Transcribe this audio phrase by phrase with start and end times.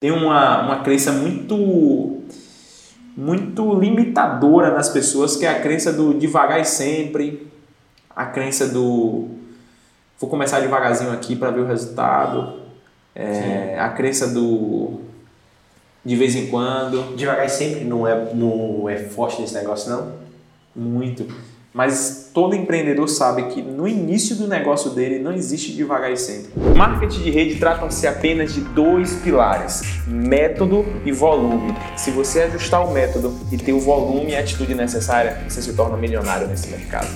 [0.00, 2.16] tem uma, uma crença muito
[3.16, 7.46] muito limitadora nas pessoas, que é a crença do devagar e sempre,
[8.08, 9.28] a crença do
[10.18, 12.60] vou começar devagarzinho aqui para ver o resultado,
[13.14, 15.00] é, a crença do
[16.04, 17.14] de vez em quando.
[17.16, 20.12] Devagar e sempre não é, não é forte nesse negócio, não?
[20.74, 21.26] Muito.
[21.74, 26.50] Mas todo empreendedor sabe que no início do negócio dele não existe devagar e sempre.
[26.76, 31.74] Marketing de rede tratam-se apenas de dois pilares: método e volume.
[31.96, 35.72] Se você ajustar o método e ter o volume e a atitude necessária, você se
[35.72, 37.08] torna milionário nesse mercado.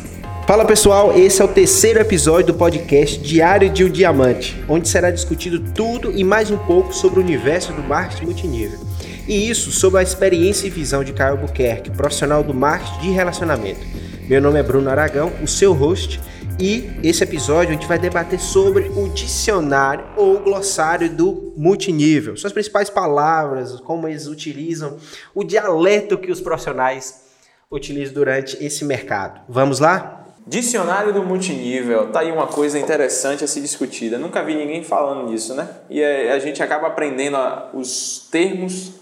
[0.47, 5.11] Fala pessoal, esse é o terceiro episódio do podcast Diário de um Diamante, onde será
[5.11, 8.79] discutido tudo e mais um pouco sobre o universo do marketing multinível.
[9.27, 14.04] E isso sob a experiência e visão de Caio Buquerque, profissional do marketing de relacionamento.
[14.27, 16.19] Meu nome é Bruno Aragão, o seu host,
[16.59, 22.51] e esse episódio a gente vai debater sobre o dicionário ou glossário do multinível, suas
[22.51, 24.97] principais palavras, como eles utilizam,
[25.35, 27.27] o dialeto que os profissionais
[27.71, 29.43] utilizam durante esse mercado.
[29.47, 30.25] Vamos lá?
[30.47, 34.17] Dicionário do multinível, tá aí uma coisa interessante a ser discutida.
[34.17, 35.69] Nunca vi ninguém falando disso, né?
[35.91, 37.37] E a gente acaba aprendendo
[37.75, 38.95] os termos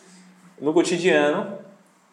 [0.60, 1.58] no cotidiano,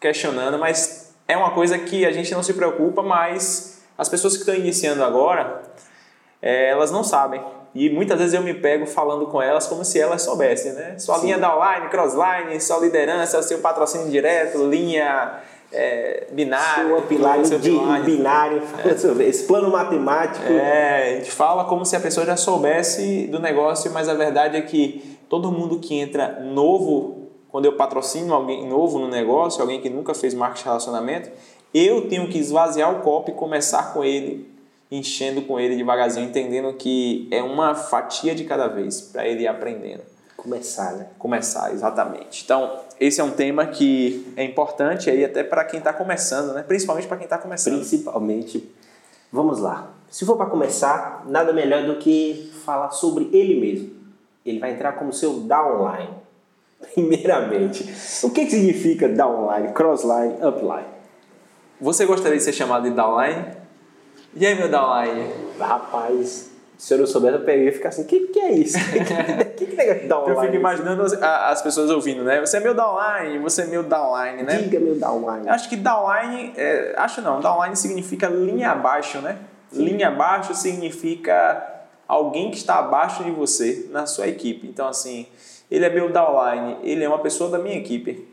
[0.00, 4.40] questionando, mas é uma coisa que a gente não se preocupa, mas as pessoas que
[4.40, 5.62] estão iniciando agora,
[6.40, 7.42] é, elas não sabem.
[7.74, 10.98] E muitas vezes eu me pego falando com elas como se elas soubessem, né?
[10.98, 11.26] Sua Sim.
[11.26, 15.40] linha downline, crossline, sua liderança, seu patrocínio direto, linha
[15.72, 16.88] é, binário.
[16.88, 18.62] Sua pilar de binário, binário
[19.20, 19.22] é.
[19.28, 20.52] esse plano matemático.
[20.52, 24.56] É, a gente fala como se a pessoa já soubesse do negócio, mas a verdade
[24.56, 27.19] é que todo mundo que entra novo,
[27.50, 31.30] quando eu patrocino alguém novo no negócio, alguém que nunca fez marketing de relacionamento,
[31.74, 34.50] eu tenho que esvaziar o copo e começar com ele,
[34.90, 39.46] enchendo com ele devagarzinho, entendendo que é uma fatia de cada vez para ele ir
[39.46, 40.02] aprendendo.
[40.36, 41.06] Começar, né?
[41.18, 42.42] Começar, exatamente.
[42.44, 46.62] Então, esse é um tema que é importante aí até para quem está começando, né?
[46.62, 47.76] Principalmente para quem está começando.
[47.76, 48.66] Principalmente.
[49.30, 49.90] Vamos lá.
[50.08, 53.90] Se for para começar, nada melhor do que falar sobre ele mesmo.
[54.44, 56.08] Ele vai entrar como seu downline.
[56.94, 57.84] Primeiramente,
[58.24, 60.86] o que, que significa downline, crossline, upline?
[61.80, 63.44] Você gostaria de ser chamado de downline?
[64.34, 65.30] E aí, meu downline?
[65.58, 68.78] Rapaz, se eu não soubesse, eu peguei e ficar assim, o que, que é isso?
[69.56, 70.36] que, que negócio de downline?
[70.36, 72.40] Eu fico imaginando as, as, pessoas ouvindo, né?
[72.40, 74.62] Você é meu downline, você é meu downline, né?
[74.62, 75.48] Diga meu downline.
[75.48, 79.36] Acho que downline, é, acho não, downline significa linha abaixo, né?
[79.70, 79.84] Sim.
[79.84, 81.62] Linha abaixo significa
[82.08, 84.66] alguém que está abaixo de você na sua equipe.
[84.66, 85.26] Então, assim,
[85.70, 88.28] ele é meu downline, ele é uma pessoa da minha equipe.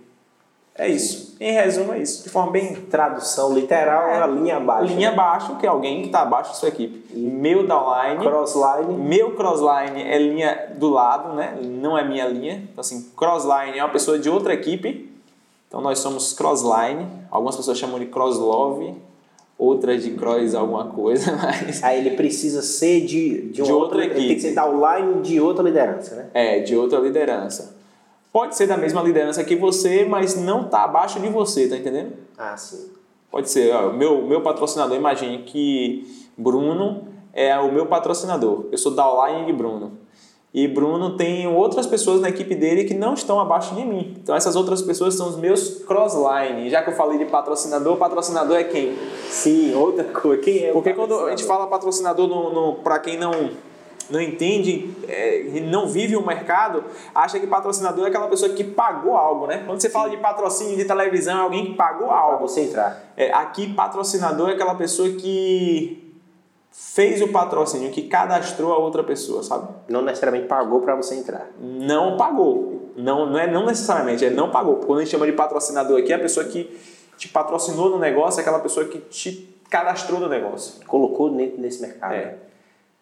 [0.78, 1.36] É isso.
[1.40, 2.24] Em resumo, é isso.
[2.24, 2.75] De forma bem.
[2.75, 4.94] Tradução literal, é, a linha abaixo.
[4.94, 7.03] Linha abaixo, que é alguém que está abaixo da sua equipe.
[7.16, 8.24] E meu downline.
[8.24, 8.94] Crossline.
[8.94, 11.58] Meu crossline é linha do lado, né?
[11.64, 12.68] Não é minha linha.
[12.72, 15.12] Então, assim, crossline é uma pessoa de outra equipe.
[15.68, 17.08] Então, nós somos crossline.
[17.31, 18.94] Algumas pessoas chamam de crosslove,
[19.57, 21.84] outras de cross alguma coisa, mas...
[21.84, 24.19] Aí ele precisa ser de, de, de outra, outra equipe.
[24.19, 26.29] Ele tem que ser downline de outra liderança, né?
[26.34, 27.75] É, de outra liderança.
[28.31, 32.13] Pode ser da mesma liderança que você, mas não está abaixo de você, tá entendendo?
[32.38, 32.91] Ah, sim.
[33.31, 36.06] Pode ser, ó, meu, meu patrocinador, imagine que
[36.38, 38.66] Bruno é o meu patrocinador.
[38.72, 39.97] Eu sou da online de Bruno.
[40.53, 44.16] E Bruno tem outras pessoas na equipe dele que não estão abaixo de mim.
[44.22, 46.69] Então essas outras pessoas são os meus crossline.
[46.69, 48.97] Já que eu falei de patrocinador, patrocinador é quem?
[49.30, 50.41] Sim, outra coisa.
[50.41, 53.31] Quem é Porque quando a gente fala patrocinador no, no para quem não
[54.09, 56.81] não entende, é, não vive o mercado,
[57.13, 59.63] acha que patrocinador é aquela pessoa que pagou algo, né?
[59.66, 59.94] Quando você Sim.
[59.94, 62.38] fala de patrocínio de televisão, é alguém que pagou algo.
[62.38, 63.12] Pra você entrar.
[63.18, 66.06] É, aqui, patrocinador é aquela pessoa que
[66.80, 69.68] fez o patrocínio, que cadastrou a outra pessoa, sabe?
[69.90, 71.50] Não necessariamente pagou para você entrar.
[71.60, 72.92] Não pagou.
[72.96, 74.76] Não, não é não necessariamente, é não pagou.
[74.78, 76.80] Quando a gente chama de patrocinador aqui, é a pessoa que
[77.18, 80.86] te patrocinou no negócio, é aquela pessoa que te cadastrou no negócio.
[80.86, 82.14] Colocou nesse mercado.
[82.14, 82.38] É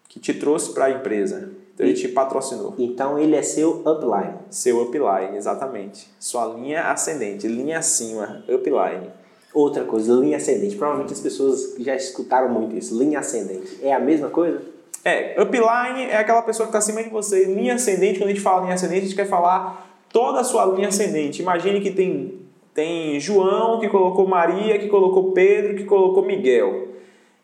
[0.07, 1.51] que te trouxe para a empresa.
[1.73, 2.73] Então, ele te patrocinou.
[2.77, 4.35] Então, ele é seu upline.
[4.49, 6.09] Seu upline, exatamente.
[6.17, 9.11] Sua linha ascendente, linha acima, upline.
[9.55, 10.75] Outra coisa, linha ascendente.
[10.75, 12.99] Provavelmente as pessoas já escutaram muito isso.
[12.99, 13.79] Linha ascendente.
[13.81, 14.61] É a mesma coisa?
[15.01, 17.45] É, upline é aquela pessoa que está acima de você.
[17.45, 20.65] Linha ascendente, quando a gente fala linha ascendente, a gente quer falar toda a sua
[20.65, 21.41] linha ascendente.
[21.41, 22.33] Imagine que tem,
[22.73, 26.89] tem João, que colocou Maria, que colocou Pedro, que colocou Miguel.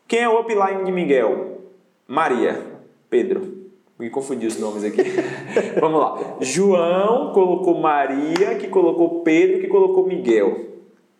[0.06, 1.60] Quem é o upline de Miguel?
[2.06, 2.60] Maria,
[3.08, 3.62] Pedro.
[3.98, 5.02] Me confundi os nomes aqui.
[5.80, 6.36] Vamos lá.
[6.42, 10.71] João colocou Maria, que colocou Pedro, que colocou Miguel.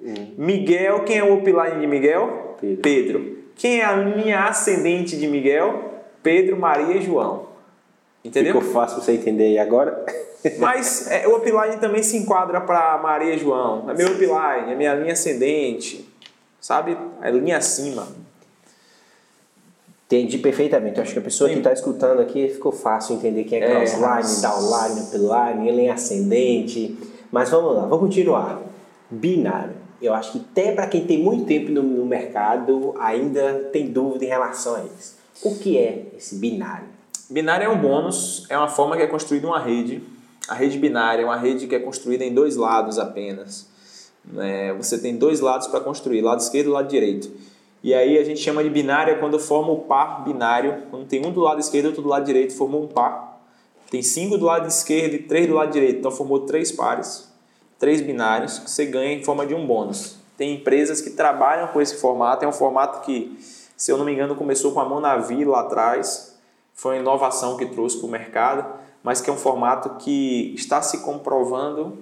[0.03, 0.35] Hum.
[0.37, 2.57] Miguel, quem é o upline de Miguel?
[2.61, 2.83] Pedro.
[2.83, 3.39] Pedro.
[3.55, 5.93] Quem é a linha ascendente de Miguel?
[6.23, 7.47] Pedro, Maria e João.
[8.25, 8.55] Entendeu?
[8.55, 10.05] Ficou fácil você entender aí agora?
[10.59, 13.89] Mas é, o upline também se enquadra para Maria João.
[13.91, 16.09] É meu upline, é minha linha ascendente,
[16.61, 16.97] sabe?
[17.21, 18.07] É linha acima.
[20.07, 21.01] Entendi perfeitamente.
[21.01, 21.55] acho que a pessoa Sim.
[21.55, 26.99] que está escutando aqui ficou fácil entender quem é, é crossline, downline, upline, linha ascendente.
[27.31, 28.61] Mas vamos lá, vamos continuar.
[29.09, 29.82] Binário.
[30.03, 34.25] Eu acho que até para quem tem muito tempo no, no mercado ainda tem dúvida
[34.25, 35.17] em relação a isso.
[35.43, 36.89] O que é esse binário?
[37.31, 40.03] Binário é um bônus, é uma forma que é construída uma rede.
[40.49, 43.69] A rede binária é uma rede que é construída em dois lados apenas.
[44.37, 47.31] É, você tem dois lados para construir, lado esquerdo e lado direito.
[47.83, 50.83] E aí a gente chama de binária quando forma o par binário.
[50.91, 53.41] Quando tem um do lado esquerdo e outro do lado direito, formou um par.
[53.91, 57.29] Tem cinco do lado esquerdo e três do lado direito, então formou três pares,
[57.83, 60.17] três binários que você ganha em forma de um bônus.
[60.39, 63.37] Tem empresas que trabalham com esse formato, é um formato que,
[63.77, 66.39] se eu não me engano, começou com a Monavi lá atrás,
[66.73, 68.65] foi uma inovação que trouxe para o mercado,
[69.03, 71.99] mas que é um formato que está se comprovando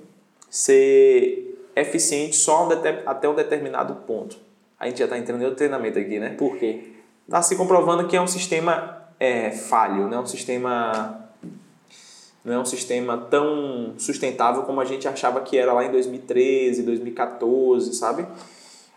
[0.51, 2.69] ser eficiente só
[3.07, 4.37] até um determinado ponto
[4.81, 6.31] a gente já está entrando em outro treinamento aqui, né?
[6.31, 6.95] Por quê?
[7.27, 11.30] Está se comprovando que é um sistema é, falho, não é um sistema
[12.45, 16.83] não é um sistema tão sustentável como a gente achava que era lá em 2013,
[16.83, 18.27] 2014, sabe?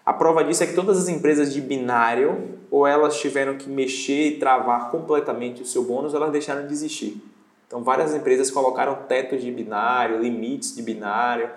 [0.06, 4.28] A prova disso é que todas as empresas de binário, ou elas tiveram que mexer
[4.28, 7.22] e travar completamente o seu bônus, ou elas deixaram de existir.
[7.68, 11.50] Então, várias empresas colocaram tetos de binário, limites de binário,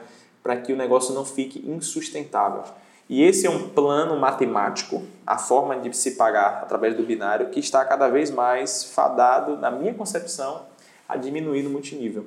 [0.43, 2.63] para que o negócio não fique insustentável.
[3.09, 7.61] E esse é um plano matemático, a forma de se pagar através do binário, que
[7.61, 10.63] está cada vez mais fadado, na minha concepção,
[11.09, 12.25] a diminuir no multinível.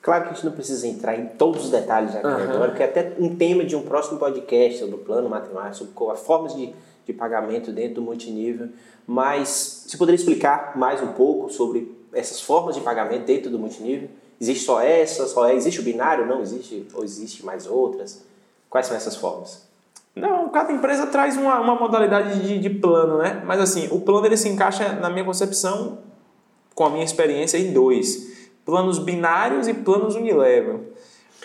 [0.00, 2.34] Claro que a gente não precisa entrar em todos os detalhes aqui uhum.
[2.34, 6.12] agora, porque é até um tema de um próximo podcast sobre o plano matemático, sobre
[6.12, 6.74] as formas de,
[7.06, 8.68] de pagamento dentro do multinível.
[9.06, 14.10] Mas você poderia explicar mais um pouco sobre essas formas de pagamento dentro do multinível?
[14.38, 15.26] Existe só essa?
[15.26, 16.26] Só é, existe o binário?
[16.26, 16.86] Não existe?
[16.92, 18.22] Ou existe mais outras?
[18.68, 19.66] Quais são essas formas?
[20.14, 23.42] Não, cada empresa traz uma, uma modalidade de, de plano, né?
[23.44, 25.98] Mas assim, o plano ele se encaixa, na minha concepção,
[26.74, 28.48] com a minha experiência, em dois.
[28.64, 30.92] Planos binários e planos unilevel.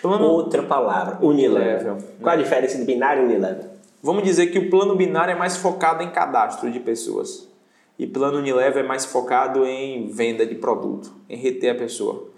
[0.00, 0.24] Plano...
[0.24, 1.98] Outra palavra, unilevel.
[2.20, 3.70] Qual a diferença de binário e unilevel?
[4.02, 7.48] Vamos dizer que o plano binário é mais focado em cadastro de pessoas.
[7.98, 12.28] E plano unilevel é mais focado em venda de produto, em reter a pessoa.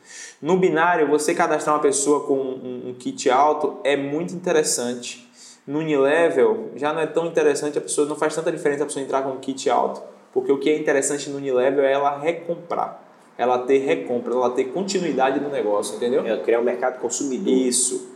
[0.41, 5.31] No binário, você cadastrar uma pessoa com um, um kit alto é muito interessante
[5.67, 9.05] no Unilevel já não é tão interessante, a pessoa não faz tanta diferença a pessoa
[9.05, 10.03] entrar com um kit alto,
[10.33, 13.03] porque o que é interessante no Unilevel é ela recomprar,
[13.37, 16.27] ela ter recompra, ela ter continuidade no negócio, entendeu?
[16.27, 17.53] É criar um mercado consumidor.
[17.53, 18.11] Isso.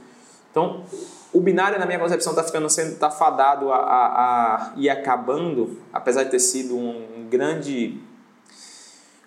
[0.51, 0.83] Então,
[1.33, 5.79] o binário, na minha concepção, está ficando sendo tá fadado a, a, a ir acabando,
[5.93, 8.01] apesar de ter sido um grande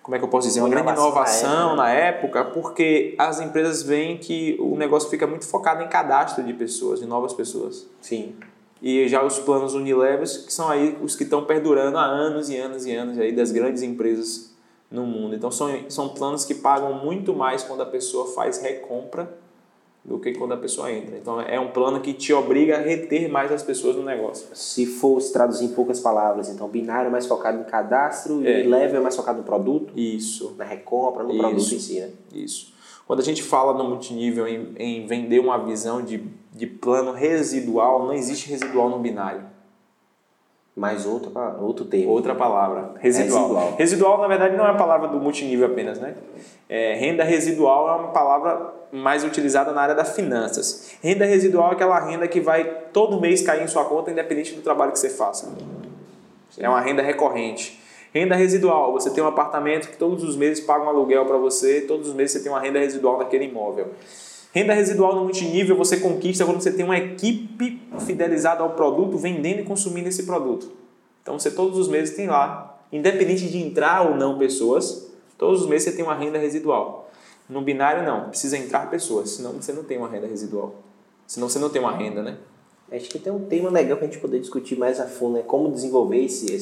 [0.02, 4.18] como é que eu posso dizer, uma, grande inovação na época, porque as empresas veem
[4.18, 7.86] que o negócio fica muito focado em cadastro de pessoas, de novas pessoas.
[8.00, 8.34] Sim.
[8.82, 12.56] E já os planos Unilevers, que são aí os que estão perdurando há anos e
[12.56, 14.50] anos e anos aí das grandes empresas
[14.90, 15.34] no mundo.
[15.34, 19.38] Então são, são planos que pagam muito mais quando a pessoa faz recompra
[20.04, 21.16] do que quando a pessoa entra.
[21.16, 24.48] Então é um plano que te obriga a reter mais as pessoas no negócio.
[24.54, 28.60] Se fosse traduzir em poucas palavras, então binário é mais focado em cadastro é.
[28.60, 29.92] e level é mais focado no produto?
[29.94, 30.54] Isso.
[30.56, 31.38] Na recompra, no Isso.
[31.38, 32.10] produto em si, né?
[32.32, 32.72] Isso.
[33.10, 36.22] Quando a gente fala no multinível em, em vender uma visão de,
[36.52, 39.42] de plano residual, não existe residual no binário.
[40.76, 42.12] Mais outro, outro termo.
[42.12, 42.94] Outra palavra.
[43.00, 43.48] Residual.
[43.48, 43.74] residual.
[43.76, 46.14] Residual, na verdade, não é a palavra do multinível apenas, né?
[46.68, 50.92] É, renda residual é uma palavra mais utilizada na área das finanças.
[51.02, 52.62] Renda residual é aquela renda que vai
[52.92, 55.52] todo mês cair em sua conta, independente do trabalho que você faça.
[56.56, 57.79] É uma renda recorrente.
[58.12, 61.82] Renda residual, você tem um apartamento que todos os meses paga um aluguel para você,
[61.82, 63.92] todos os meses você tem uma renda residual naquele imóvel.
[64.52, 69.60] Renda residual no multinível você conquista quando você tem uma equipe fidelizada ao produto, vendendo
[69.60, 70.72] e consumindo esse produto.
[71.22, 75.68] Então você todos os meses tem lá, independente de entrar ou não pessoas, todos os
[75.68, 77.08] meses você tem uma renda residual.
[77.48, 80.74] No binário não, precisa entrar pessoas, senão você não tem uma renda residual.
[81.28, 82.38] Senão você não tem uma renda, né?
[82.90, 85.42] Acho que tem um tema legal para a gente poder discutir mais a fundo, né?
[85.46, 86.52] Como desenvolver esse,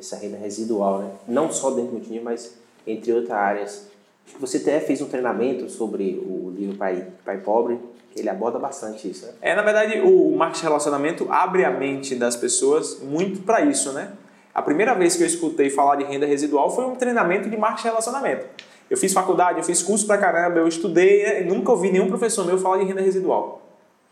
[0.00, 1.10] essa renda residual, né?
[1.28, 2.54] Não só dentro do multinível, mas
[2.86, 3.90] entre outras áreas.
[4.38, 7.78] Você até fez um treinamento sobre o livro Pai, Pai Pobre,
[8.12, 9.32] que ele aborda bastante isso, né?
[9.40, 14.12] É, na verdade, o marketing relacionamento abre a mente das pessoas muito para isso, né?
[14.52, 17.88] A primeira vez que eu escutei falar de renda residual foi um treinamento de marketing
[17.88, 18.46] relacionamento.
[18.88, 22.44] Eu fiz faculdade, eu fiz curso pra caramba, eu estudei e nunca ouvi nenhum professor
[22.44, 23.62] meu falar de renda residual.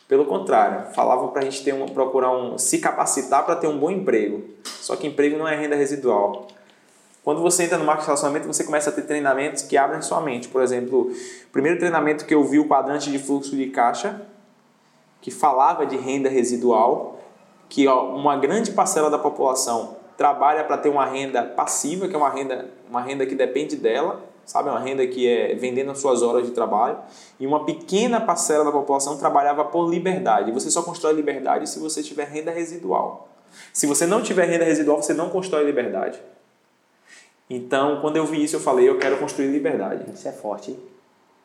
[0.08, 3.78] Pelo contrário, falavam para a gente ter um, procurar um, se capacitar para ter um
[3.78, 4.42] bom emprego.
[4.64, 6.48] Só que emprego não é renda residual.
[7.22, 10.18] Quando você entra no marketing de relacionamento, você começa a ter treinamentos que abrem sua
[10.22, 10.48] mente.
[10.48, 14.22] Por exemplo, o primeiro treinamento que eu vi, o quadrante de fluxo de caixa,
[15.20, 17.20] que falava de renda residual,
[17.68, 22.18] que ó, uma grande parcela da população trabalha para ter uma renda passiva, que é
[22.18, 24.70] uma renda, uma renda que depende dela, sabe?
[24.70, 26.98] Uma renda que é vendendo as suas horas de trabalho.
[27.38, 30.50] E uma pequena parcela da população trabalhava por liberdade.
[30.50, 33.28] Você só constrói liberdade se você tiver renda residual.
[33.72, 36.20] Se você não tiver renda residual, você não constrói liberdade.
[37.48, 40.04] Então, quando eu vi isso, eu falei, eu quero construir liberdade.
[40.12, 40.78] Isso é forte?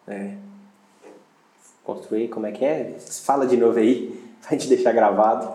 [0.07, 0.36] É.
[1.83, 2.95] Construir, como é que é?
[3.25, 5.51] Fala de novo aí, pra gente deixar gravado.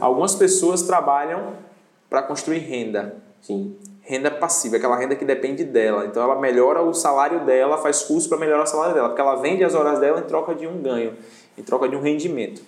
[0.00, 1.54] Algumas pessoas trabalham
[2.08, 3.16] para construir renda.
[3.42, 3.76] Sim.
[4.08, 6.06] Renda passiva, aquela renda que depende dela.
[6.06, 9.34] Então ela melhora o salário dela, faz curso para melhorar o salário dela, porque ela
[9.34, 11.14] vende as horas dela em troca de um ganho,
[11.58, 12.62] em troca de um rendimento.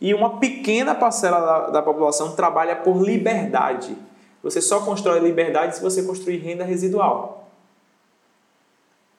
[0.00, 3.96] E uma pequena parcela da, da população trabalha por liberdade.
[4.40, 7.50] Você só constrói liberdade se você construir renda residual.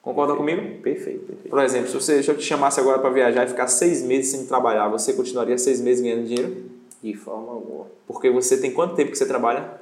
[0.00, 0.60] Concorda perfeito.
[0.62, 0.82] comigo?
[0.82, 1.50] Perfeito, perfeito.
[1.50, 4.30] Por exemplo, se, você, se eu te chamasse agora para viajar e ficar seis meses
[4.30, 6.64] sem trabalhar, você continuaria seis meses ganhando dinheiro?
[7.02, 7.86] De forma alguma.
[8.06, 9.79] Porque você tem quanto tempo que você trabalha?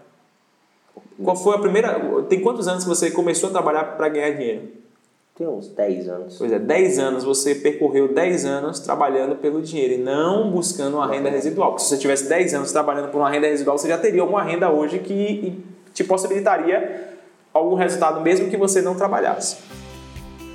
[1.22, 1.98] Qual foi a primeira.
[2.28, 4.68] Tem quantos anos que você começou a trabalhar para ganhar dinheiro?
[5.34, 6.36] Tem uns 10 anos.
[6.36, 11.06] Pois é, 10 anos, você percorreu 10 anos trabalhando pelo dinheiro e não buscando uma
[11.06, 11.70] renda residual.
[11.70, 14.42] Porque se você tivesse 10 anos trabalhando por uma renda residual, você já teria alguma
[14.42, 17.16] renda hoje que te possibilitaria
[17.52, 19.58] algum resultado, mesmo que você não trabalhasse.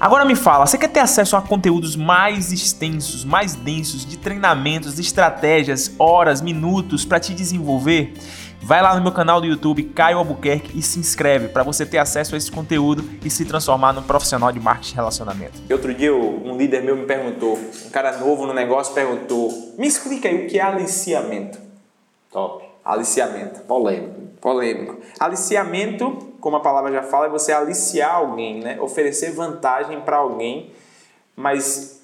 [0.04, 4.96] Agora me fala, você quer ter acesso a conteúdos mais extensos, mais densos, de treinamentos,
[4.96, 8.14] de estratégias, horas, minutos para te desenvolver?
[8.62, 12.00] Vai lá no meu canal do YouTube, Caio Albuquerque, e se inscreve para você ter
[12.00, 15.62] acesso a esse conteúdo e se transformar num profissional de marketing de relacionamento.
[15.72, 20.28] Outro dia um líder meu me perguntou, um cara novo no negócio perguntou, me explica
[20.28, 21.58] aí o que é aliciamento.
[22.30, 22.73] Top.
[22.84, 23.62] Aliciamento.
[23.62, 24.22] Polêmico.
[24.42, 24.98] Polêmico.
[25.20, 28.80] Aliciamento, como a palavra já fala, é você aliciar alguém, né?
[28.82, 30.72] oferecer vantagem para alguém,
[31.36, 32.02] mas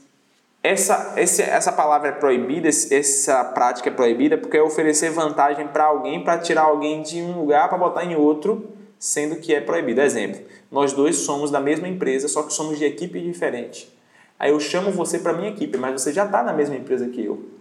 [0.64, 5.86] essa, esse, essa palavra é proibida, essa prática é proibida porque é oferecer vantagem para
[5.86, 10.02] alguém, para tirar alguém de um lugar para botar em outro, sendo que é proibido.
[10.02, 13.94] Exemplo, nós dois somos da mesma empresa, só que somos de equipe diferente.
[14.38, 17.24] Aí eu chamo você para minha equipe, mas você já está na mesma empresa que
[17.24, 17.59] eu.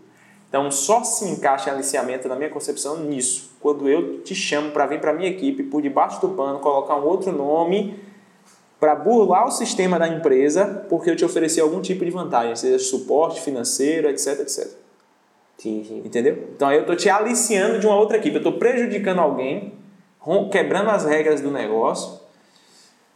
[0.49, 3.51] Então só se encaixa em aliciamento, na minha concepção, nisso.
[3.61, 7.05] Quando eu te chamo para vir para minha equipe, por debaixo do pano, colocar um
[7.05, 7.99] outro nome
[8.81, 12.79] para burlar o sistema da empresa porque eu te ofereci algum tipo de vantagem, seja
[12.79, 14.69] suporte financeiro, etc, etc.
[15.59, 16.03] Sim, sim.
[16.05, 16.49] Entendeu?
[16.55, 19.75] Então aí eu estou te aliciando de uma outra equipe, eu estou prejudicando alguém,
[20.51, 22.21] quebrando as regras do negócio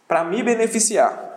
[0.09, 1.32] para me beneficiar.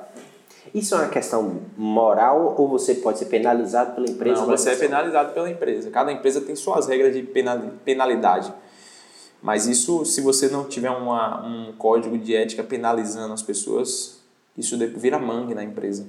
[0.73, 4.41] Isso é uma questão moral ou você pode ser penalizado pela empresa?
[4.41, 5.89] Não, você é penalizado pela empresa.
[5.89, 7.21] Cada empresa tem suas regras de
[7.83, 8.53] penalidade.
[9.41, 14.19] Mas isso, se você não tiver uma, um código de ética penalizando as pessoas,
[14.57, 16.07] isso vira mangue na empresa.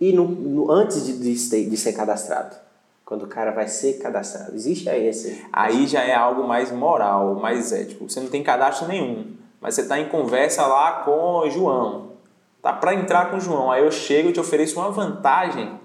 [0.00, 2.56] E no, no antes de, de, ser, de ser cadastrado?
[3.04, 5.44] Quando o cara vai ser cadastrado, existe aí esse?
[5.52, 8.08] Aí já é algo mais moral, mais ético.
[8.08, 12.09] Você não tem cadastro nenhum, mas você está em conversa lá com o João.
[12.62, 13.70] Tá para entrar com o João.
[13.70, 15.78] Aí eu chego e te ofereço uma vantagem.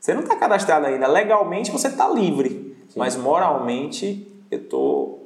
[0.00, 1.06] Você não está cadastrado ainda.
[1.06, 2.98] Legalmente você está livre, Sim.
[2.98, 5.18] mas moralmente eu tô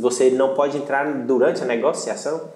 [0.00, 2.48] você não pode entrar durante a negociação?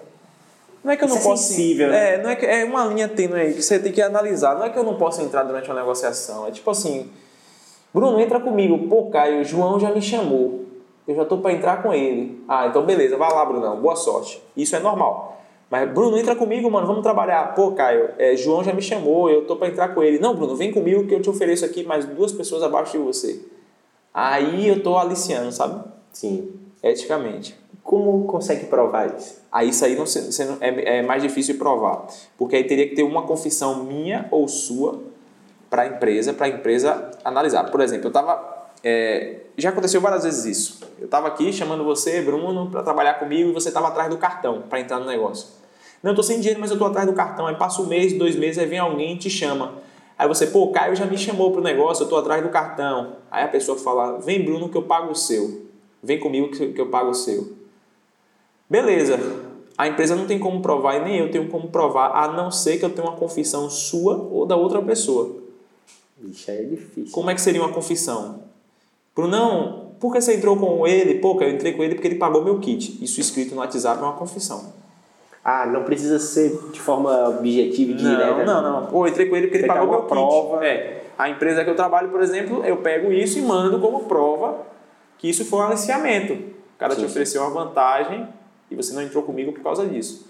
[0.83, 1.43] Não é que eu não Isso posso.
[1.43, 2.13] É, sensível, né?
[2.13, 4.55] é, não é, que, é uma linha tênue aí que você tem que analisar.
[4.55, 6.47] Não é que eu não posso entrar durante uma negociação.
[6.47, 7.11] É tipo assim:
[7.93, 8.87] Bruno, entra comigo.
[8.87, 10.65] Pô, Caio, o João já me chamou.
[11.05, 12.41] Eu já tô para entrar com ele.
[12.47, 13.81] Ah, então beleza, vai lá, Brunão.
[13.81, 14.41] Boa sorte.
[14.55, 15.41] Isso é normal.
[15.69, 17.53] Mas, Bruno, entra comigo, mano, vamos trabalhar.
[17.53, 20.19] Pô, Caio, é, João já me chamou, eu tô para entrar com ele.
[20.19, 23.41] Não, Bruno, vem comigo que eu te ofereço aqui mais duas pessoas abaixo de você.
[24.13, 25.83] Aí eu tô aliciando, sabe?
[26.11, 27.57] Sim eticamente.
[27.83, 29.41] Como consegue provar isso?
[29.51, 30.05] Aí isso aí não,
[30.59, 32.07] é, é mais difícil de provar,
[32.37, 34.99] porque aí teria que ter uma confissão minha ou sua
[35.69, 37.71] para a empresa, para a empresa analisar.
[37.71, 40.79] Por exemplo, eu estava é, já aconteceu várias vezes isso.
[40.99, 44.63] Eu estava aqui chamando você, Bruno, para trabalhar comigo e você estava atrás do cartão
[44.69, 45.47] para entrar no negócio.
[46.01, 47.47] Não, eu estou sem dinheiro, mas eu estou atrás do cartão.
[47.47, 49.73] Aí passa um mês, dois meses, aí vem alguém e te chama.
[50.17, 52.49] Aí você, pô, o Caio já me chamou para o negócio, eu estou atrás do
[52.49, 53.17] cartão.
[53.29, 55.67] Aí a pessoa fala, vem Bruno que eu pago o seu.
[56.01, 57.53] Vem comigo que eu pago o seu.
[58.69, 59.19] Beleza.
[59.77, 62.79] A empresa não tem como provar e nem eu tenho como provar, a não ser
[62.79, 65.35] que eu tenha uma confissão sua ou da outra pessoa.
[66.23, 67.11] Isso aí é difícil.
[67.11, 68.41] Como é que seria uma confissão?
[69.15, 71.15] Brunão, por que você entrou com ele?
[71.15, 73.03] Pô, eu entrei com ele porque ele pagou meu kit.
[73.03, 74.73] Isso escrito no WhatsApp é uma confissão.
[75.49, 78.43] Ah, não precisa ser de forma objetiva e direta.
[78.43, 78.87] Não, não, não.
[78.87, 80.57] Pô, eu entrei com ele porque ele pagou meu prova.
[80.57, 80.67] kit.
[80.67, 81.03] É.
[81.17, 84.65] A empresa que eu trabalho, por exemplo, eu pego isso e mando como prova
[85.17, 86.33] que isso foi um aliciamento.
[86.33, 88.27] O cara sim, te ofereceu uma vantagem
[88.69, 90.27] e você não entrou comigo por causa disso.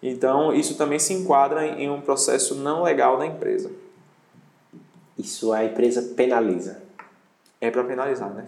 [0.00, 3.72] Então, isso também se enquadra em um processo não legal da empresa.
[5.18, 6.80] Isso a empresa penaliza.
[7.60, 8.46] É para penalizar, né?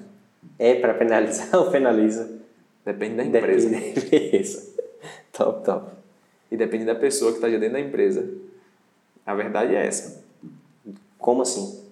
[0.61, 2.39] É para penalizar ou penaliza?
[2.85, 3.69] Depende da empresa.
[3.69, 4.69] Beleza.
[4.69, 4.88] top,
[6.51, 8.29] E depende da pessoa que está dentro da empresa.
[9.27, 10.25] A verdade é essa.
[11.19, 11.83] Como assim?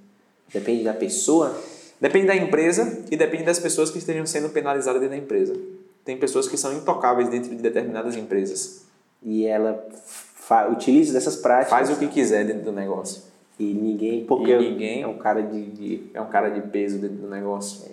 [0.53, 1.55] Depende da pessoa?
[2.01, 5.55] Depende da empresa e depende das pessoas que estejam sendo penalizadas dentro da empresa.
[6.05, 8.87] Tem pessoas que são intocáveis dentro de determinadas empresas.
[9.23, 9.85] E ela
[10.71, 11.71] utiliza dessas práticas.
[11.71, 13.23] Faz o que quiser dentro do negócio.
[13.59, 16.99] E ninguém, porque e ninguém é um cara de, de, é um cara de peso
[16.99, 17.87] dentro do negócio.
[17.87, 17.91] É.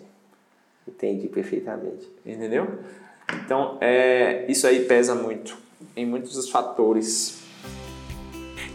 [0.87, 2.07] Entendi perfeitamente.
[2.25, 2.67] Entendeu?
[3.45, 5.57] Então, é, isso aí pesa muito
[5.95, 7.43] em muitos dos fatores.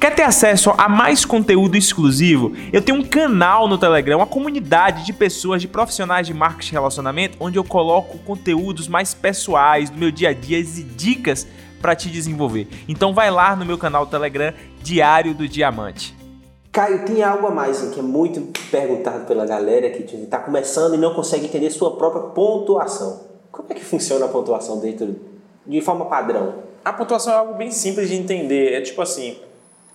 [0.01, 2.53] Quer ter acesso a mais conteúdo exclusivo?
[2.73, 6.73] Eu tenho um canal no Telegram, uma comunidade de pessoas, de profissionais de marketing e
[6.75, 11.49] relacionamento, onde eu coloco conteúdos mais pessoais do meu dia a dia e dicas
[11.83, 12.69] para te desenvolver.
[12.89, 16.17] Então vai lá no meu canal do Telegram, Diário do Diamante.
[16.71, 20.99] Caio, tem algo a mais que é muito perguntado pela galera que está começando e
[20.99, 23.27] não consegue entender sua própria pontuação.
[23.51, 25.17] Como é que funciona a pontuação dentro
[25.67, 26.69] de forma padrão?
[26.89, 28.73] A pontuação é algo bem simples de entender.
[28.73, 29.37] É tipo assim,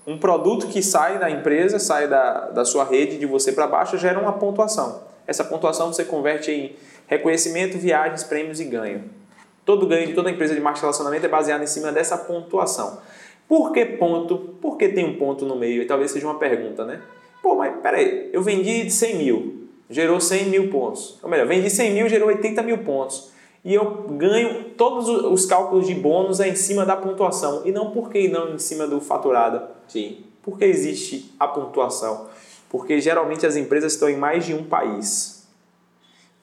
[0.05, 3.97] um produto que sai da empresa, sai da, da sua rede de você para baixo,
[3.97, 5.01] gera uma pontuação.
[5.25, 6.75] Essa pontuação você converte em
[7.07, 9.05] reconhecimento, viagens, prêmios e ganho.
[9.65, 13.00] Todo ganho de toda empresa de marketing de relacionamento é baseado em cima dessa pontuação.
[13.47, 14.38] Por que ponto?
[14.62, 15.81] Por que tem um ponto no meio?
[15.81, 17.01] E talvez seja uma pergunta, né?
[17.41, 21.17] Pô, mas peraí, eu vendi 100 mil, gerou 100 mil pontos.
[21.23, 23.32] Ou melhor, vendi 100 mil, gerou 80 mil pontos.
[23.63, 27.62] E eu ganho todos os cálculos de bônus é em cima da pontuação.
[27.65, 29.62] E não por que não em cima do faturado?
[29.88, 30.17] Sim.
[30.41, 32.27] Por que existe a pontuação?
[32.70, 35.48] Porque geralmente as empresas estão em mais de um país.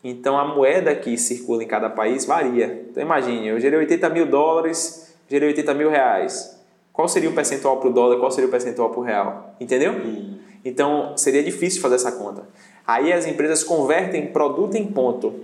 [0.03, 2.87] Então a moeda que circula em cada país varia.
[2.91, 6.59] Então imagine, eu gerei 80 mil dólares, gerei 80 mil reais.
[6.91, 9.55] Qual seria o percentual para o dólar qual seria o percentual para o real?
[9.61, 9.93] Entendeu?
[9.93, 10.39] Hum.
[10.65, 12.49] Então seria difícil fazer essa conta.
[12.87, 15.35] Aí as empresas convertem produto em ponto.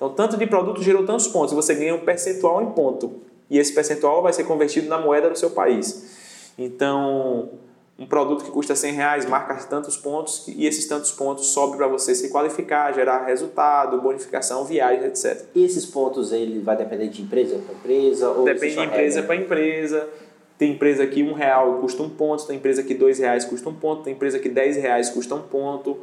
[0.00, 3.20] Então tanto de produto gerou tantos pontos, você ganha um percentual em ponto.
[3.50, 6.52] E esse percentual vai ser convertido na moeda do seu país.
[6.56, 7.50] Então,
[7.98, 11.86] um produto que custa 100 reais marca tantos pontos e esses tantos pontos sobem para
[11.86, 15.44] você se qualificar, gerar resultado, bonificação, viagem, etc.
[15.54, 18.30] E esses pontos ele vai depender de empresa para empresa?
[18.30, 20.08] Ou Depende de empresa para empresa.
[20.56, 23.74] Tem empresa que um real custa um ponto, tem empresa que dois reais custa um
[23.74, 25.98] ponto, tem empresa que dez reais custa um ponto.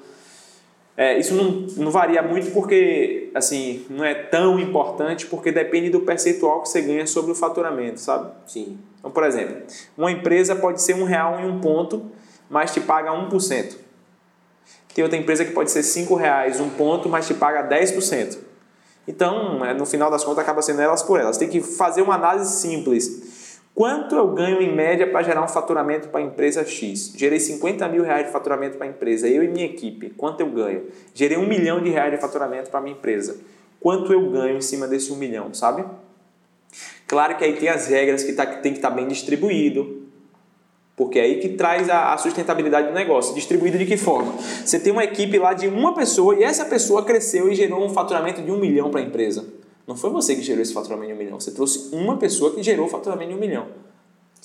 [0.98, 6.00] É, isso não, não varia muito porque, assim, não é tão importante porque depende do
[6.00, 8.32] percentual que você ganha sobre o faturamento, sabe?
[8.48, 8.80] Sim.
[8.98, 9.58] Então, por exemplo,
[9.96, 12.04] uma empresa pode ser um real em um ponto,
[12.50, 13.76] mas te paga 1%.
[14.96, 18.40] Tem outra empresa que pode ser cinco reais um ponto, mas te paga 10%.
[19.08, 21.38] Então, é, no final das contas, acaba sendo elas por elas.
[21.38, 23.37] Tem que fazer uma análise simples.
[23.78, 27.14] Quanto eu ganho em média para gerar um faturamento para a empresa X?
[27.16, 30.10] Gerei 50 mil reais de faturamento para a empresa, eu e minha equipe.
[30.18, 30.88] Quanto eu ganho?
[31.14, 33.38] Gerei um milhão de reais de faturamento para a minha empresa.
[33.80, 35.86] Quanto eu ganho em cima desse um milhão, sabe?
[37.06, 40.08] Claro que aí tem as regras que tá, tem que estar tá bem distribuído,
[40.96, 43.36] porque é aí que traz a, a, sustentabilidade do negócio.
[43.36, 44.34] Distribuído de que forma?
[44.66, 47.90] Você tem uma equipe lá de uma pessoa e essa pessoa cresceu e gerou um
[47.90, 49.46] faturamento de um milhão para a empresa.
[49.88, 52.62] Não foi você que gerou esse faturamento de um milhão, você trouxe uma pessoa que
[52.62, 53.68] gerou o faturamento de um milhão.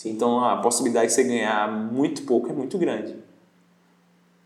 [0.05, 3.15] Então a possibilidade de você ganhar muito pouco é muito grande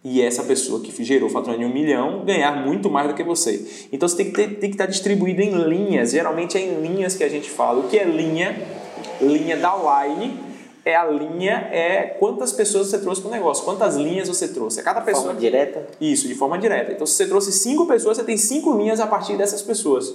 [0.09, 3.88] e essa pessoa que gerou faturamento de um milhão ganhar muito mais do que você.
[3.90, 6.12] Então você tem que, ter, tem que estar distribuído em linhas.
[6.12, 7.80] Geralmente é em linhas que a gente fala.
[7.80, 8.56] O que é linha?
[9.20, 10.38] Linha da line
[10.85, 14.78] é a linha, é quantas pessoas você trouxe para o negócio, quantas linhas você trouxe.
[14.78, 15.22] É cada pessoa.
[15.22, 15.87] De forma direta?
[16.00, 16.92] Isso, de forma direta.
[16.92, 20.14] Então, se você trouxe cinco pessoas, você tem cinco linhas a partir dessas pessoas.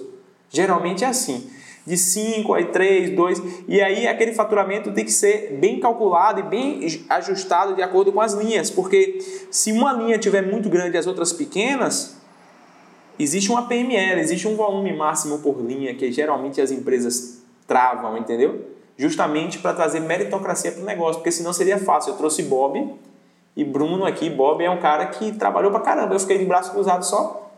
[0.51, 1.49] Geralmente é assim
[1.85, 6.43] de 5, aí 3, 2, e aí aquele faturamento tem que ser bem calculado e
[6.43, 10.99] bem ajustado de acordo com as linhas, porque se uma linha tiver muito grande e
[10.99, 12.17] as outras pequenas,
[13.17, 18.69] existe uma PML, existe um volume máximo por linha que geralmente as empresas travam, entendeu?
[18.95, 22.11] Justamente para trazer meritocracia para o negócio, porque senão seria fácil.
[22.11, 22.93] Eu trouxe Bob
[23.55, 26.71] e Bruno aqui, Bob é um cara que trabalhou para caramba, eu fiquei de braço
[26.71, 27.51] cruzado só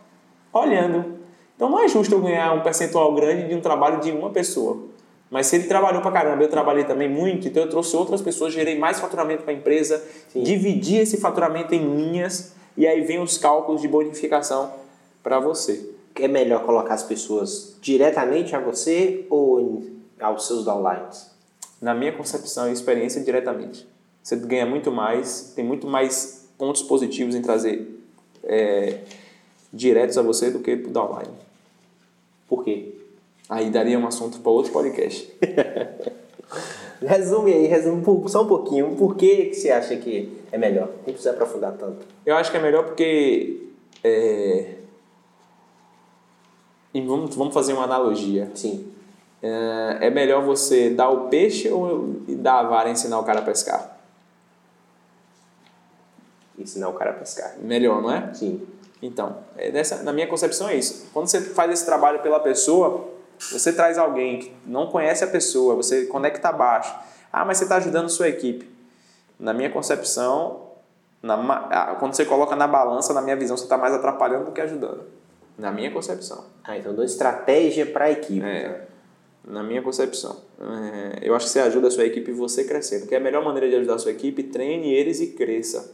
[0.54, 1.23] olhando
[1.56, 4.94] então não é justo eu ganhar um percentual grande de um trabalho de uma pessoa.
[5.30, 8.54] Mas se ele trabalhou pra caramba, eu trabalhei também muito, então eu trouxe outras pessoas,
[8.54, 10.44] gerei mais faturamento para a empresa, Sim.
[10.44, 14.72] dividi esse faturamento em linhas e aí vem os cálculos de bonificação
[15.24, 15.90] para você.
[16.16, 19.84] É melhor colocar as pessoas diretamente a você ou
[20.20, 21.32] aos seus downlines?
[21.82, 23.88] Na minha concepção e experiência, diretamente.
[24.22, 28.00] Você ganha muito mais, tem muito mais pontos positivos em trazer
[28.44, 29.00] é,
[29.74, 31.34] diretos a você do que para o downline.
[32.48, 32.94] Por quê?
[33.50, 35.32] Aí daria um assunto para outro podcast.
[37.02, 38.96] Resume aí, resume só um pouquinho.
[38.96, 40.88] Por que, que você acha que é melhor?
[41.06, 42.06] Nem precisa aprofundar tanto.
[42.26, 43.68] Eu acho que é melhor porque.
[44.02, 44.76] É...
[46.94, 48.50] E vamos, vamos fazer uma analogia.
[48.56, 48.90] Sim.
[49.42, 53.40] É, é melhor você dar o peixe ou dar a vara e ensinar o cara
[53.40, 53.98] a pescar?
[56.58, 57.58] Ensinar o cara a pescar.
[57.60, 58.34] Melhor, não é?
[58.34, 58.62] Sim.
[59.04, 61.10] Então, é dessa, na minha concepção é isso.
[61.14, 65.76] Quando você faz esse trabalho pela pessoa, você traz alguém que não conhece a pessoa,
[65.76, 66.96] você conecta abaixo.
[67.32, 68.66] Ah, mas você está ajudando sua equipe.
[69.38, 70.70] Na minha concepção,
[71.22, 74.62] na, quando você coloca na balança, na minha visão, você está mais atrapalhando do que
[74.62, 75.04] ajudando.
[75.58, 76.46] Na minha concepção.
[76.64, 78.46] Ah, então dou estratégia para a equipe.
[78.46, 78.88] É,
[79.46, 80.38] na minha concepção.
[80.62, 83.02] É, eu acho que você ajuda a sua equipe e você crescendo.
[83.02, 85.94] Porque é a melhor maneira de ajudar a sua equipe, treine eles e cresça.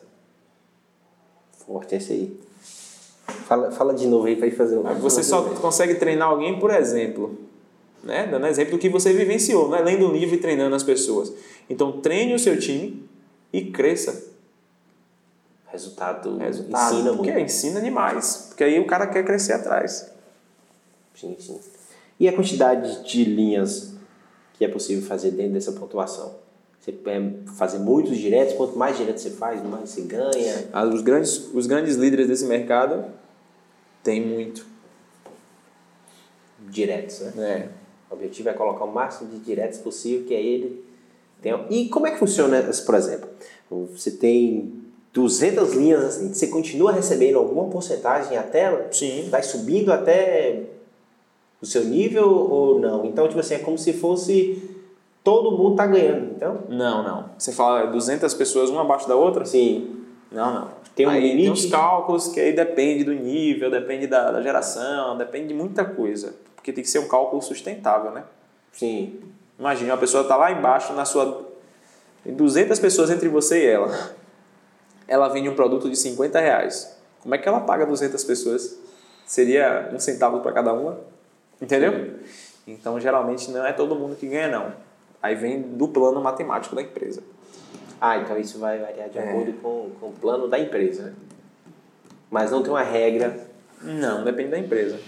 [1.65, 2.49] Forte esse aí.
[3.29, 4.83] Fala, fala de novo aí para ir fazer um.
[4.95, 7.37] Você só consegue treinar alguém, por exemplo.
[8.03, 8.27] Né?
[8.27, 11.33] Dando exemplo do que você vivenciou, não é lendo um livro e treinando as pessoas.
[11.69, 13.03] Então treine o seu time
[13.51, 14.29] e cresça.
[15.67, 17.45] Resultado, Resultado ensina porque muito.
[17.45, 18.45] ensina demais.
[18.47, 20.11] Porque aí o cara quer crescer atrás.
[21.13, 21.59] Sim, sim.
[22.19, 23.93] E a quantidade de linhas
[24.53, 26.35] que é possível fazer dentro dessa pontuação?
[26.81, 26.93] Você
[27.55, 30.69] fazer muitos diretos, quanto mais diretos você faz, mais você ganha.
[30.93, 33.05] Os grandes, os grandes líderes desse mercado
[34.03, 34.65] têm muito.
[36.69, 37.33] Diretos, né?
[37.37, 37.69] É.
[38.09, 40.83] O objetivo é colocar o máximo de diretos possível, que é ele.
[41.41, 41.53] Tem...
[41.69, 43.29] E como é que funciona, por exemplo?
[43.69, 44.73] Você tem
[45.13, 48.91] 200 linhas assim, você continua recebendo alguma porcentagem até?
[48.91, 49.27] Sim.
[49.29, 50.63] Vai subindo até
[51.61, 53.05] o seu nível ou não?
[53.05, 54.79] Então, tipo assim, é como se fosse
[55.23, 56.59] todo mundo tá ganhando, então?
[56.69, 57.29] Não, não.
[57.37, 59.45] Você fala 200 pessoas uma abaixo da outra?
[59.45, 59.95] Sim.
[60.31, 60.71] Não, não.
[60.95, 61.61] Tem um aí limite?
[61.63, 66.35] tem cálculos que aí depende do nível, depende da, da geração, depende de muita coisa.
[66.55, 68.23] Porque tem que ser um cálculo sustentável, né?
[68.71, 69.19] Sim.
[69.57, 71.47] Imagina, uma pessoa tá lá embaixo na sua...
[72.23, 74.11] Tem 200 pessoas entre você e ela.
[75.07, 76.97] Ela vende um produto de 50 reais.
[77.21, 78.77] Como é que ela paga 200 pessoas?
[79.25, 80.99] Seria um centavo para cada uma?
[81.61, 81.91] Entendeu?
[81.93, 82.19] Sim.
[82.67, 84.73] Então, geralmente, não é todo mundo que ganha, não.
[85.21, 87.23] Aí vem do plano matemático da empresa.
[87.99, 89.29] Ah, então isso vai variar de é.
[89.29, 91.13] acordo com, com o plano da empresa, né?
[92.31, 93.47] Mas não tem uma regra.
[93.81, 94.99] Não, depende da empresa.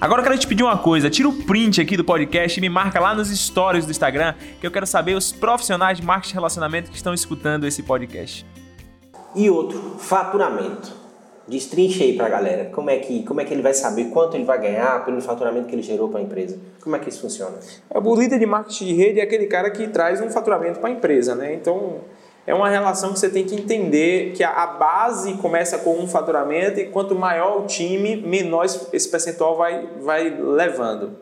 [0.00, 2.68] Agora eu quero te pedir uma coisa, tira o print aqui do podcast e me
[2.70, 6.34] marca lá nos stories do Instagram, que eu quero saber os profissionais de marketing e
[6.34, 8.46] relacionamento que estão escutando esse podcast.
[9.34, 10.99] E outro, faturamento.
[11.48, 12.64] Destrinche aí para a galera.
[12.66, 15.66] Como é, que, como é que ele vai saber quanto ele vai ganhar pelo faturamento
[15.66, 16.58] que ele gerou para a empresa?
[16.82, 17.58] Como é que isso funciona?
[17.90, 20.88] É, o líder de marketing de rede é aquele cara que traz um faturamento para
[20.88, 21.54] a empresa, né?
[21.54, 21.98] Então,
[22.46, 26.78] é uma relação que você tem que entender que a base começa com um faturamento
[26.78, 31.16] e quanto maior o time, menor esse percentual vai, vai levando.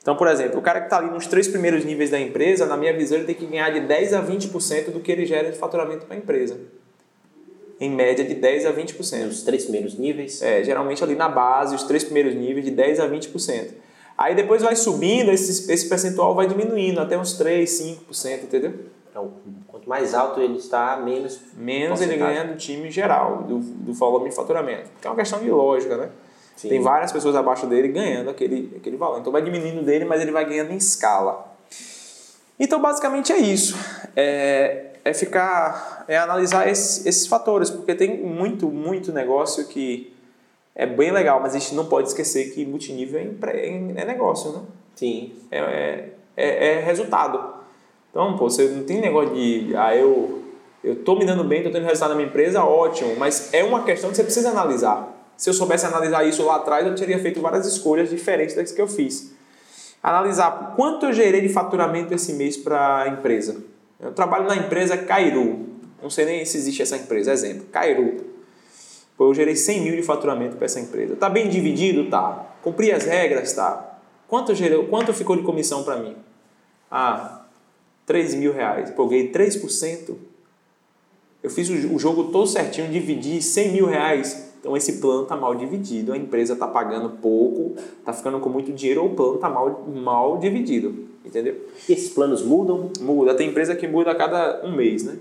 [0.00, 2.76] Então, por exemplo, o cara que está ali nos três primeiros níveis da empresa, na
[2.76, 5.56] minha visão, ele tem que ganhar de 10 a 20% do que ele gera de
[5.56, 6.58] faturamento para a empresa
[7.82, 9.28] em média de 10 a 20%.
[9.28, 10.40] Os três primeiros níveis?
[10.40, 13.70] É, geralmente ali na base, os três primeiros níveis de 10 a 20%.
[14.16, 17.68] Aí depois vai subindo, esse, esse percentual vai diminuindo até uns 3,
[18.08, 18.74] 5%, entendeu?
[19.10, 19.32] Então,
[19.66, 21.40] quanto mais alto ele está, menos.
[21.56, 24.88] Menos ele ganha do time geral, do, do volume de faturamento.
[25.00, 26.10] Que é uma questão de lógica, né?
[26.54, 26.68] Sim.
[26.68, 29.18] Tem várias pessoas abaixo dele ganhando aquele, aquele valor.
[29.18, 31.52] Então vai diminuindo dele, mas ele vai ganhando em escala.
[32.60, 33.76] Então basicamente é isso.
[34.14, 40.12] É, é ficar, é analisar esses, esses fatores, porque tem muito, muito negócio que
[40.74, 44.60] é bem legal, mas a gente não pode esquecer que multinível é, é negócio, né?
[44.94, 45.32] Sim.
[45.50, 47.54] É, é, é, é, resultado.
[48.10, 50.40] Então, pô, você não tem negócio de, ah, eu
[50.84, 53.84] eu tô me dando bem, tô tendo resultado na minha empresa, ótimo, mas é uma
[53.84, 55.08] questão que você precisa analisar.
[55.36, 58.82] Se eu soubesse analisar isso lá atrás, eu teria feito várias escolhas diferentes das que
[58.82, 59.32] eu fiz.
[60.02, 63.62] Analisar quanto eu gerei de faturamento esse mês para a empresa
[64.02, 65.66] eu trabalho na empresa Cairu.
[66.02, 67.32] Não sei nem se existe essa empresa.
[67.32, 68.16] Exemplo, Cairu.
[69.16, 71.14] Pô, eu gerei 100 mil de faturamento para essa empresa.
[71.14, 72.10] Tá bem dividido?
[72.10, 72.56] Tá.
[72.62, 73.52] Cumpri as regras?
[73.52, 74.00] Tá.
[74.26, 76.16] Quanto, gerei, quanto ficou de comissão para mim?
[76.90, 77.46] Ah,
[78.04, 78.90] 3 mil reais.
[78.90, 80.16] Pô, eu ganhei 3%.
[81.40, 84.52] Eu fiz o, o jogo todo certinho, dividi 100 mil reais.
[84.58, 88.72] Então esse plano está mal dividido, a empresa está pagando pouco, está ficando com muito
[88.72, 91.11] dinheiro ou o plano está mal, mal dividido.
[91.24, 91.56] Entendeu?
[91.88, 92.90] E esses planos mudam?
[93.00, 93.34] Muda.
[93.34, 95.18] Tem empresa que muda a cada um mês, né?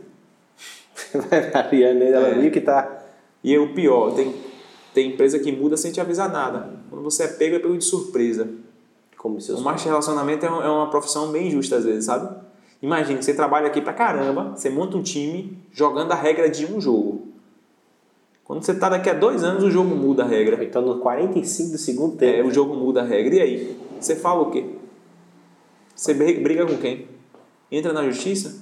[1.30, 2.12] Vai variando, né?
[2.12, 2.34] Ela é.
[2.40, 3.04] viu que tá.
[3.44, 4.34] E é o pior, tem,
[4.94, 6.70] tem empresa que muda sem te avisar nada.
[6.90, 8.48] Quando você é pego, é pego de surpresa.
[9.18, 12.36] Como seus o marketing de relacionamento é, é uma profissão bem justa às vezes, sabe?
[12.82, 16.82] Imagina, você trabalha aqui pra caramba, você monta um time jogando a regra de um
[16.82, 17.28] jogo.
[18.44, 20.64] Quando você tá daqui a dois anos, o jogo muda a regra.
[20.64, 22.40] Então no 45 do segundo tempo.
[22.40, 23.36] É, o jogo muda a regra.
[23.36, 23.78] E aí?
[24.00, 24.66] Você fala o quê?
[26.02, 27.06] Você briga com quem?
[27.72, 28.60] entra na justiça?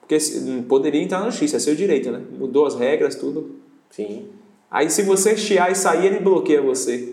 [0.00, 0.16] Porque
[0.68, 2.22] poderia entrar na justiça, é seu direito, né?
[2.30, 3.56] Mudou as regras, tudo.
[3.90, 4.28] Sim.
[4.70, 7.12] Aí se você chiar e sair, ele bloqueia você.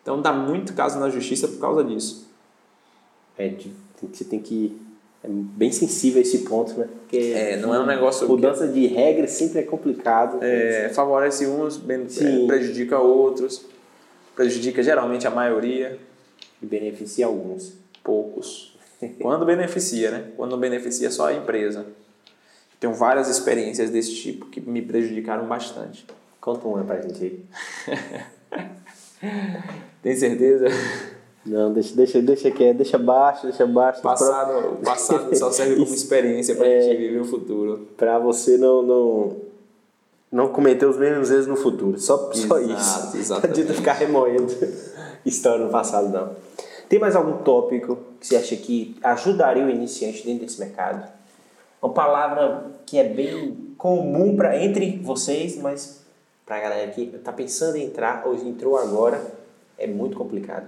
[0.00, 2.26] Então dá muito caso na justiça por causa disso.
[3.36, 3.52] É,
[4.10, 4.74] você tem que.
[5.22, 6.88] É bem sensível a esse ponto, né?
[7.02, 10.38] Porque É, não é um negócio que mudança de regras sempre é complicado.
[10.42, 12.44] é, favorece uns, Sim.
[12.44, 13.66] é, prejudica outros,
[14.34, 15.98] prejudica geralmente a maioria,
[16.60, 17.81] E beneficia alguns.
[18.02, 18.76] Poucos.
[19.20, 20.24] Quando beneficia, né?
[20.36, 21.86] Quando não beneficia só a empresa.
[22.78, 26.06] Tenho várias experiências desse tipo que me prejudicaram bastante.
[26.40, 27.44] Conta uma pra gente aí.
[30.02, 30.66] Tem certeza?
[31.44, 34.00] Não, deixa, deixa, deixa quieto, deixa baixo, deixa baixo.
[34.02, 37.88] Passado, o passado só serve como experiência para a gente viver o futuro.
[37.96, 39.36] Pra você não, não,
[40.30, 41.98] não cometer os mesmos erros no futuro.
[42.00, 43.10] Só, só Exato, isso.
[43.14, 43.60] Não exatamente.
[43.60, 44.52] adianta ficar remoendo
[45.24, 46.30] história no passado, não.
[46.92, 51.10] Tem mais algum tópico que você acha que ajudaria o iniciante dentro desse mercado?
[51.80, 56.04] Uma palavra que é bem comum para entre vocês, mas
[56.44, 59.24] para a galera que está pensando em entrar ou entrou agora,
[59.78, 60.66] é muito complicado.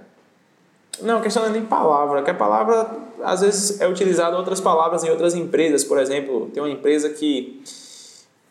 [1.03, 2.91] Não, a questão não é nem palavra, que a palavra
[3.23, 5.85] às vezes é utilizada outras palavras em outras empresas.
[5.85, 7.63] Por exemplo, tem uma empresa que,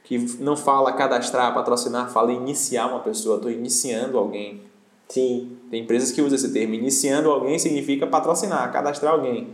[0.03, 4.61] que não fala cadastrar, patrocinar, fala iniciar uma pessoa, estou iniciando alguém.
[5.07, 6.73] Sim, Tem empresas que usam esse termo.
[6.73, 9.49] Iniciando alguém significa patrocinar, cadastrar alguém.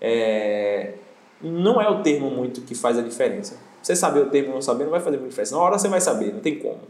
[0.00, 0.94] É,
[1.40, 3.56] Não é o termo muito que faz a diferença.
[3.82, 5.54] Você saber o termo ou não saber não vai fazer muita diferença.
[5.54, 6.80] Na hora você vai saber, não tem como.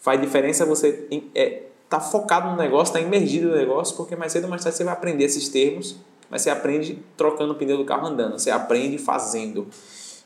[0.00, 4.44] Faz diferença você é, tá focado no negócio, tá imergido no negócio, porque mais cedo
[4.44, 5.96] ou mais tarde você vai aprender esses termos,
[6.30, 9.66] mas você aprende trocando o pneu do carro andando, você aprende fazendo.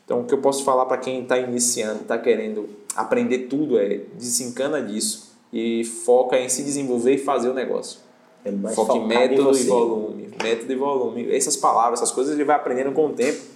[0.05, 4.01] Então, o que eu posso falar para quem está iniciando, está querendo aprender tudo é
[4.15, 7.99] desencana disso e foca em se desenvolver e fazer o negócio.
[8.43, 10.29] é mais Foca em método e volume.
[10.41, 11.31] Método e volume.
[11.35, 13.53] Essas palavras, essas coisas ele vai aprendendo com o tempo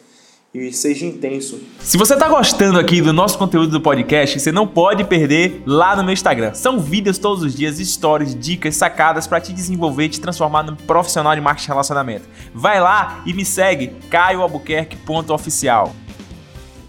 [0.53, 1.59] e seja intenso.
[1.79, 5.95] Se você tá gostando aqui do nosso conteúdo do podcast, você não pode perder lá
[5.95, 6.53] no meu Instagram.
[6.53, 10.75] São vídeos todos os dias, stories, dicas, sacadas para te desenvolver e te transformar num
[10.75, 12.29] profissional de marketing e relacionamento.
[12.53, 15.93] Vai lá e me segue, caioalbuquerque.oficial.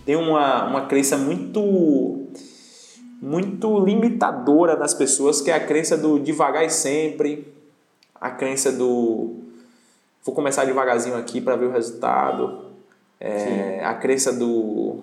[0.05, 2.29] Tem uma, uma crença muito
[3.21, 7.53] muito limitadora das pessoas, que é a crença do devagar e sempre,
[8.15, 9.37] a crença do
[10.25, 12.67] vou começar devagarzinho aqui para ver o resultado,
[13.19, 14.99] é, a crença do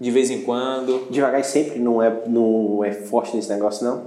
[0.00, 4.06] de vez em quando, Devagar e sempre não é, não é forte nesse negócio, não?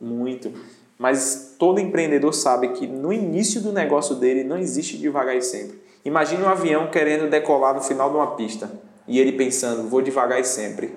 [0.00, 0.50] Muito.
[0.98, 5.78] Mas todo empreendedor sabe que no início do negócio dele não existe devagar e sempre.
[6.04, 8.70] Imagine um avião querendo decolar no final de uma pista
[9.06, 10.94] e ele pensando, vou devagar e sempre,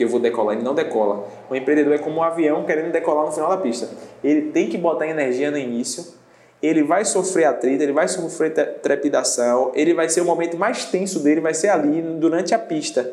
[0.00, 0.54] que eu vou decolar.
[0.56, 1.28] Ele não decola.
[1.50, 3.86] O empreendedor é como um avião querendo decolar no final da pista.
[4.24, 6.14] Ele tem que botar energia no início,
[6.62, 10.86] ele vai sofrer atrito, ele vai sofrer tre- trepidação, ele vai ser o momento mais
[10.86, 13.12] tenso dele, vai ser ali durante a pista.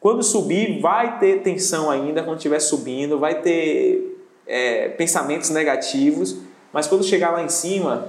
[0.00, 6.38] Quando subir, vai ter tensão ainda quando estiver subindo, vai ter é, pensamentos negativos,
[6.72, 8.08] mas quando chegar lá em cima,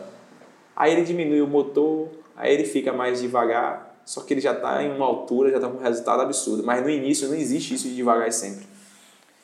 [0.76, 4.82] aí ele diminui o motor, aí ele fica mais devagar, só que ele já está
[4.82, 6.64] em uma altura, já está com um resultado absurdo.
[6.66, 8.66] Mas no início não existe isso de devagar e sempre.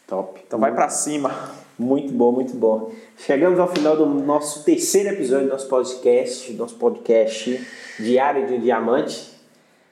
[0.08, 0.42] Top.
[0.48, 1.52] Então vai para cima.
[1.78, 2.90] Muito bom, muito bom.
[3.18, 7.68] Chegamos ao final do nosso terceiro episódio do nosso podcast, nosso podcast
[8.00, 9.34] Diário de um Diamante.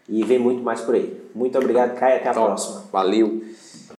[0.08, 1.22] E vem muito mais por aí.
[1.36, 2.22] Muito obrigado, Caio.
[2.22, 2.86] Até a próxima.
[2.94, 3.41] Valeu.